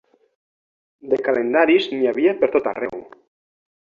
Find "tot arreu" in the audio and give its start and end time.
2.57-2.99